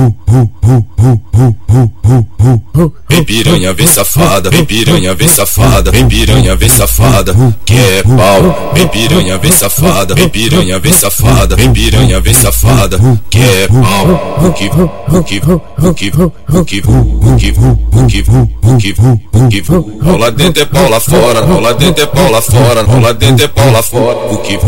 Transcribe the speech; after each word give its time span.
Vem 0.00 1.29
piranha, 3.42 3.72
vem 3.72 3.86
safada, 3.86 4.50
vem 4.50 4.64
piranha, 4.66 5.14
vem 5.14 5.28
safada, 5.28 5.90
vem 5.90 6.06
piranha, 6.06 6.54
vem 6.54 6.68
safada, 6.68 7.34
quer 7.64 8.02
pau. 8.04 8.72
Vem 8.74 8.86
piranha, 8.88 9.38
vem 9.38 9.50
safada, 9.50 10.14
vem 10.14 10.28
piranha, 10.28 10.78
vem 10.78 10.92
safada, 10.92 11.56
vem 11.56 11.72
piranha, 11.72 12.20
vem 12.20 12.34
safada, 12.34 12.98
pau. 12.98 14.52
Que, 14.54 14.68
que, 14.68 14.68
que, 14.68 14.76
o 15.16 15.22
que, 15.24 15.38
o 15.38 15.94
que, 15.94 16.10
o 16.10 16.64
que, 16.64 16.80
o 16.80 18.76
que, 18.76 18.94
o 19.32 19.48
que, 19.48 19.62
rola 20.02 20.30
dentro 20.30 20.62
é 20.62 20.66
pau 20.66 20.90
lá 20.90 21.00
fora, 21.00 21.40
rola 21.40 21.72
dentro 21.72 22.04
é 22.04 22.06
pau 22.06 22.30
lá 22.30 22.42
fora, 22.42 22.82
rola 22.82 23.14
dentro 23.14 23.44
é 23.46 23.48
pau 23.48 23.72
lá 23.72 23.82
fora. 23.82 24.18
O 24.30 24.38
que, 24.38 24.58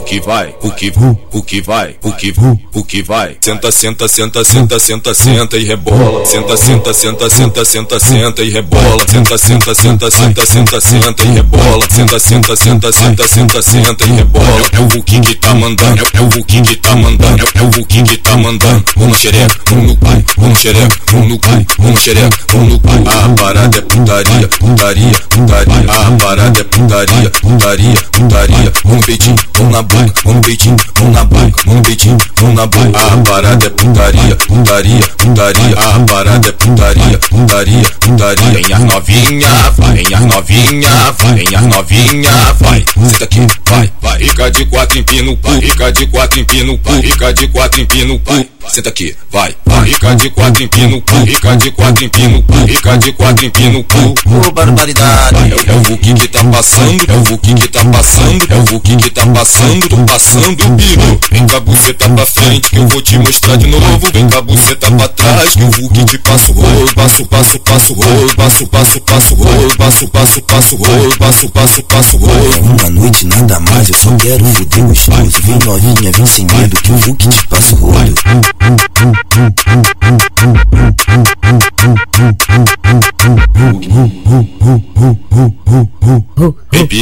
que 0.00 0.20
vai, 0.20 0.54
que, 0.70 0.92
o 1.32 1.42
que 1.42 1.60
vai, 1.60 1.96
que, 2.18 2.34
o 2.74 2.84
que 2.84 3.02
vai. 3.02 3.36
Senta, 3.40 3.70
senta, 3.70 4.08
senta, 4.08 4.44
senta, 4.44 4.78
senta, 4.78 5.14
senta 5.14 5.56
e 5.58 5.64
rebola. 5.64 6.24
Senta, 6.24 6.56
senta, 6.56 6.94
senta, 6.94 7.28
senta, 7.28 7.64
senta, 7.64 8.00
senta 8.00 8.21
e 8.22 8.50
rebola. 8.50 9.04
Senta, 9.08 9.36
senta, 9.36 9.74
senta, 9.74 10.10
senta, 10.10 10.46
senta, 10.46 10.80
senta 10.80 11.22
e 11.24 11.32
rebola. 11.32 11.86
Senta, 11.90 12.18
senta, 12.20 12.54
senta, 12.54 12.92
senta, 12.92 13.26
senta, 13.26 13.62
senta 13.62 14.04
e 14.04 14.12
rebola. 14.12 14.62
É 14.72 14.78
o 14.78 14.88
Vuquim 14.88 15.20
que 15.20 15.34
tá 15.34 15.52
mandando, 15.54 16.04
é 16.14 16.20
o 16.20 16.28
Vuquim 16.28 16.62
que 16.62 16.76
tá 16.76 16.94
mandando, 16.94 17.44
é 17.54 17.62
o 17.62 17.70
Vuquim 17.70 18.04
que 18.04 18.16
tá 18.18 18.36
mandando. 18.36 18.84
Um 18.96 19.08
no 19.08 19.14
xereca, 19.14 19.74
um 19.74 19.82
no 19.82 19.96
pai, 19.96 20.24
um 20.38 20.48
no 20.48 20.56
xereca, 20.56 20.96
no 21.12 21.38
pai, 21.38 21.66
um 21.80 21.90
no 21.90 21.96
xereca, 21.98 22.38
no 22.54 22.78
pai. 22.78 23.02
A 23.06 23.28
parada 23.30 23.78
é 23.78 23.80
putaria, 23.80 24.48
putaria, 24.48 25.12
putaria. 25.28 25.84
A 25.88 26.24
parada 26.24 26.60
é 26.60 26.64
putaria, 26.64 27.30
putaria, 27.30 28.02
putaria. 28.12 28.72
Um 28.84 29.00
peitinho, 29.00 29.36
um 29.60 29.70
na 29.70 29.82
boca, 29.82 30.12
um 30.26 30.40
peitinho, 30.40 30.76
um 31.02 31.10
na 31.10 31.24
boca, 31.24 31.41
um 31.66 31.82
peitinho, 31.82 32.18
um 32.42 32.52
na 32.54 32.66
boca. 32.66 32.98
A 32.98 33.16
parada 33.18 33.66
é 33.66 33.70
putaria, 33.70 34.36
putaria, 34.36 35.00
putaria. 35.16 35.76
A 35.78 36.00
parada 36.00 36.48
é 36.48 36.52
putaria, 36.52 37.18
putaria, 37.18 37.90
putaria. 38.00 38.50
Vem 38.50 38.72
as 38.72 38.80
novinha, 38.80 39.70
vai, 39.76 39.94
vem 39.94 40.14
as 40.14 40.20
novinha, 40.26 41.14
vai, 41.18 41.34
vem 41.34 41.54
as 41.56 41.66
novinha, 41.66 42.54
vai. 42.60 42.84
Senta 43.08 43.24
aqui, 43.24 43.46
vai, 43.66 43.92
vai. 44.12 44.18
Fica 44.18 44.50
de 44.50 44.64
quatro 44.66 44.98
empina 44.98 45.30
o 45.30 45.36
cu, 45.36 45.50
fica 45.60 45.92
de 45.92 46.06
quatro 46.06 46.40
empina 46.40 46.72
o 46.72 46.78
cu, 46.78 46.92
fica 47.02 47.32
de 47.32 47.48
quatro 47.48 47.80
empina 47.80 48.12
o 48.12 48.18
cu. 48.18 48.46
Senta 48.68 48.90
aqui, 48.90 49.14
vai. 49.30 49.54
Fica 49.84 50.14
de 50.14 50.30
quatro 50.30 50.62
empina 50.62 50.96
o 50.96 51.02
cu, 51.02 51.26
fica 51.26 51.56
de 51.56 51.70
quatro 51.72 52.04
empina 52.04 52.38
o 52.38 52.42
cu, 52.42 52.68
fica 52.68 52.98
de 52.98 53.12
quatro 53.12 53.46
empina 53.46 53.78
o 53.78 53.84
cu. 53.84 54.14
Ô 54.46 54.52
barbaridade, 54.52 55.36
É, 55.36 55.72
é 55.72 55.92
o 55.92 55.98
que 55.98 56.28
tá 56.28 56.44
passando, 56.44 57.04
é 57.08 57.32
o 57.32 57.38
que 57.38 57.68
tá 57.68 57.84
passando, 57.84 58.46
é 58.50 58.74
o 58.74 58.80
que 58.80 59.10
tá 59.10 59.26
passando, 59.26 59.88
tô 59.88 59.96
passando 60.04 60.64
o 60.64 60.76
piru. 60.76 61.20
Vem 61.30 61.46
com 61.46 61.56
a 61.56 61.60
buceta 61.60 62.08
pra 62.08 62.26
frente 62.26 62.70
que 62.70 62.76
eu 62.76 62.88
vou 62.88 63.02
te 63.02 63.18
mostrar 63.18 63.56
de 63.56 63.66
novo. 63.66 64.08
Vem 64.12 64.28
com 64.28 64.38
a 64.38 64.42
buceta 64.42 64.90
pra 64.90 65.08
trás 65.08 65.21
que 65.56 65.64
o 65.64 65.70
Vuquim 65.70 66.04
te 66.04 66.18
passa 66.18 66.52
o. 66.52 66.94
Passo, 66.94 67.26
passo, 67.26 67.58
passo, 67.60 67.94
rolo. 67.94 68.34
Passo, 68.36 68.66
passo, 68.66 69.00
passo, 69.00 69.34
rolo. 69.34 69.76
Passo, 69.76 70.08
passo, 70.08 70.42
passo, 70.42 70.76
rolo. 70.76 71.18
Passo, 71.18 71.48
passo, 71.50 71.82
passo, 71.82 72.16
rolo. 72.16 72.60
uma 72.60 72.90
noite 72.90 73.26
nada 73.26 73.58
mais, 73.60 73.88
eu 73.88 73.94
só 73.94 74.14
quero 74.16 74.44
fuder 74.44 74.84
gostoso. 74.84 75.42
Vem 75.42 75.58
novinha, 75.64 76.10
vem 76.12 76.26
sem 76.26 76.46
medo, 76.46 76.76
que 76.76 76.92
vou 76.92 77.14
que 77.14 77.28
te 77.28 77.46
passo 77.48 77.74
o. 77.76 78.51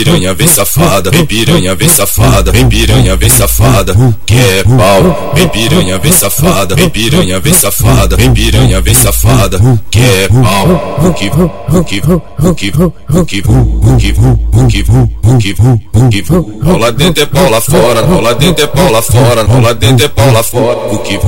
piranha, 0.05 0.33
vem 0.33 0.47
safada, 0.47 1.11
vem 1.11 1.27
piranha, 1.27 1.75
vem 1.75 1.89
safada, 1.89 2.51
vem 2.51 2.67
piranha, 2.67 3.17
vem 3.17 3.29
safada, 3.29 3.95
quer 4.25 4.65
pau. 4.65 5.33
Vem 5.35 5.49
piranha, 5.49 5.99
vem 5.99 6.13
safada, 6.13 6.75
vem 6.75 6.89
piranha, 6.89 7.39
vem 7.39 7.53
safada, 7.53 8.17
vem 8.17 8.33
piranha, 8.33 8.81
vem 8.81 8.95
safada, 8.95 9.59
pau. 9.59 9.79
Que, 9.91 11.05
o 11.07 11.13
que, 11.13 11.29
o 11.29 11.85
que, 11.85 12.01
o 12.01 12.55
que, 12.55 12.71
que, 12.71 12.81
o 13.15 13.27
que, 13.27 14.85
que, 15.39 15.55
que, 16.11 16.33
rola 16.63 16.93
dentro 16.93 17.23
é 17.23 17.27
pau 17.27 17.51
lá 17.51 17.61
fora, 17.61 18.01
rola 18.01 18.35
dentro 18.35 18.65
é 18.65 18.67
pau 18.67 18.91
lá 18.91 19.03
fora, 19.03 19.43
rola 19.43 19.75
dentro 19.75 20.07
é 20.07 20.09
pau 20.09 20.33
lá 20.33 20.43
fora. 20.43 20.79
O 20.95 20.99
que, 20.99 21.19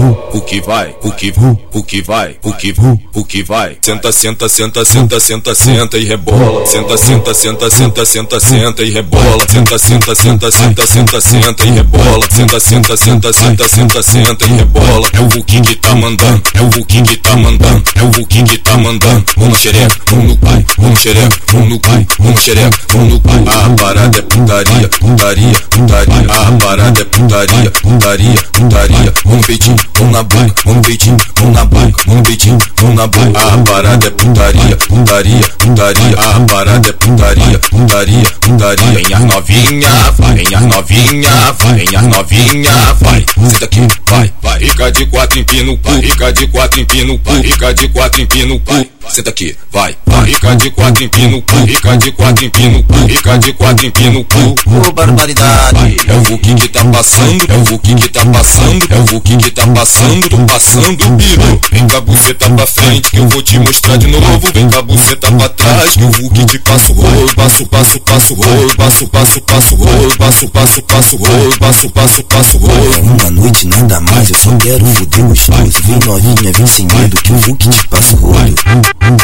que 0.46 0.60
vai, 0.62 0.94
o 1.02 1.12
que, 1.12 1.32
o 1.72 1.82
que 1.82 2.02
vai, 2.02 2.36
o 2.42 2.52
que, 2.54 2.74
o 3.14 3.24
que 3.24 3.42
vai. 3.42 3.76
Senta, 3.82 4.10
senta, 4.12 4.48
senta, 4.48 4.84
senta, 4.84 5.20
senta, 5.20 5.54
senta 5.54 5.98
e 5.98 6.04
rebola. 6.04 6.64
Senta, 6.66 6.96
senta, 6.96 7.34
senta, 7.34 7.70
senta, 7.70 8.04
senta, 8.04 8.40
senta 8.40 8.61
e 8.62 8.90
rebola. 8.90 9.44
Senta, 9.50 9.76
senta, 9.76 10.14
senta, 10.14 10.50
senta, 10.50 10.86
senta, 10.86 11.20
senta 11.20 11.66
e 11.66 11.70
rebola. 11.70 12.26
Senta, 12.30 12.60
senta, 12.60 12.96
senta, 12.96 13.32
senta, 13.32 13.68
senta, 13.68 14.02
senta 14.02 14.44
e 14.44 14.56
rebola. 14.56 15.08
É 15.12 15.20
o 15.20 15.28
Vuquim 15.28 15.62
que 15.62 15.74
tá 15.76 15.94
mandando, 15.94 16.42
é 16.54 16.62
o 16.62 16.70
Vuquim 16.70 17.02
que 17.02 17.16
tá 17.16 17.36
mandando, 17.36 17.82
é 17.96 18.02
o 18.02 18.10
Vuquim 18.12 18.44
que 18.44 18.58
tá 18.58 18.76
mandando. 18.76 19.24
Um 19.36 19.48
no 19.48 19.56
xereca, 19.56 20.14
um 20.14 20.22
no 20.22 20.36
pai, 20.36 20.64
um 20.78 20.88
no 20.88 20.96
xereca, 20.96 21.38
um 21.54 21.66
no 21.66 21.80
pai, 21.80 22.06
um 22.20 22.30
no 22.30 22.40
xereca, 22.40 22.78
um 22.94 23.04
no 23.06 23.20
pai. 23.20 23.44
A 23.48 23.70
parada 23.70 24.18
é 24.18 24.22
putaria, 24.22 24.88
putaria, 24.88 25.60
putaria. 25.70 26.26
A 26.30 26.52
parada 26.52 27.00
é 27.00 27.04
putaria, 27.04 27.70
putaria, 27.70 28.42
putaria. 28.52 29.14
Um 29.26 29.40
peitinho, 29.40 29.76
um 30.00 30.10
na 30.10 30.22
boca, 30.22 30.70
um 30.70 30.80
peitinho, 30.82 31.16
um 31.42 31.50
na 31.50 31.64
boca, 31.64 32.10
um 32.10 32.22
peitinho, 32.22 32.58
na 32.94 33.06
boca. 33.06 33.40
A 33.40 33.58
parada 33.58 34.06
é 34.06 34.10
putaria, 34.10 34.76
putaria, 34.76 35.48
putaria. 35.58 36.18
A 36.18 36.40
parada 36.40 36.88
é 36.88 36.92
putaria, 36.92 37.58
putaria, 37.58 38.30
putaria. 38.40 38.92
Vem 38.92 39.14
as 39.14 39.24
novinha, 39.24 40.12
vai, 40.18 40.34
vem 40.34 40.54
as 40.54 40.62
novinha, 40.62 41.52
vai, 41.58 41.74
vem 41.74 41.96
as 41.96 42.06
novinha, 42.06 42.94
vai. 43.00 43.24
Senta 43.48 43.64
aqui, 43.64 43.88
vai, 44.06 44.32
vai. 44.42 44.60
Fica 44.60 44.92
de 44.92 45.06
quatro 45.06 45.38
empina 45.38 45.72
o 45.72 45.78
cu, 45.78 45.92
fica 45.92 46.32
de 46.32 46.46
quatro 46.48 46.80
empina 46.80 47.12
o 47.12 47.18
cu, 47.18 47.34
fica 47.42 47.74
de 47.74 47.88
quatro 47.88 48.20
empina 48.20 48.54
o 48.54 48.60
cu. 48.60 48.86
Senta 49.08 49.30
aqui, 49.30 49.56
vai, 49.70 49.96
Fica 50.24 50.56
de 50.56 50.70
quatro 50.70 51.04
empina 51.04 51.36
o 51.36 51.42
cu, 51.42 51.56
fica 51.66 51.96
de 51.96 52.12
quatro 52.12 52.44
empina 52.44 52.78
o 52.78 52.82
cu, 52.82 53.08
fica 53.08 53.38
de 53.38 53.52
quatro 53.52 53.86
empina 53.86 54.18
o 54.18 54.24
cu. 54.24 54.54
Ô 54.88 54.92
barbaridade, 54.92 55.96
É 56.06 56.14
o 56.14 56.22
Vuquim 56.22 56.54
que 56.54 56.68
tá 56.68 56.84
passando, 56.84 57.44
é 57.48 57.56
o 57.56 57.64
Vuquim 57.64 57.96
que 57.96 58.08
tá 58.08 58.24
passando, 58.26 58.86
é 58.90 58.96
o 58.98 59.04
Vuquim 59.04 59.38
que 59.38 59.50
tá 59.50 59.66
passando, 59.66 60.28
tô 60.28 60.36
passando 60.38 61.06
o 61.06 61.16
piru. 61.16 61.60
Vem 61.72 61.86
com 61.88 61.96
a 61.96 62.00
buceta 62.00 62.50
pra 62.50 62.66
frente 62.66 63.10
que 63.10 63.18
eu 63.18 63.28
vou 63.28 63.42
te 63.42 63.58
mostrar 63.58 63.96
de 63.96 64.06
novo. 64.06 64.40
Vem 64.54 64.68
com 64.68 64.78
a 64.78 64.82
buceta 64.82 65.32
pra 65.32 65.48
trás 65.48 65.94
que 65.94 66.04
o 66.04 66.10
Vuquim 66.10 66.46
te 66.46 66.58
passa 66.58 66.92
o 66.92 66.94
rolo. 66.94 67.34
Passo, 67.34 67.66
passo, 67.66 68.00
passo, 68.00 68.34
rolo. 68.34 68.76
Passo, 68.76 69.08
passo, 69.08 69.40
passo, 69.42 69.74
rolo. 69.74 70.16
Passo, 70.18 70.48
passo, 70.48 70.82
passo, 70.82 71.16
rolo. 71.16 71.58
Passo, 71.58 71.90
passo, 71.90 72.22
passo, 72.24 72.56
rolo. 72.58 73.00
uma 73.02 73.30
noite 73.30 73.66
nada 73.66 74.00
mais, 74.00 74.30
eu 74.30 74.36
só 74.36 74.56
quero 74.56 74.84
fuder 74.86 75.24
gostoso. 75.24 75.82
Vem 75.84 75.98
novinha, 76.06 76.52
vem 76.52 76.66
sem 76.66 76.86
medo, 76.86 77.16
que 77.22 77.32
vou 77.32 77.56
que 77.56 77.68
te 77.68 77.86
passo 77.88 78.16
o 78.16 78.18
rolo. 78.18 79.21